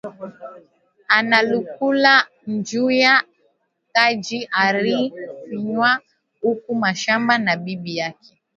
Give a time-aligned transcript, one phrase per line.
[1.17, 2.13] Analukula
[2.53, 3.13] njuya
[3.93, 5.91] Kaji ari fwanya
[6.63, 8.31] ku mashamba na bibi yake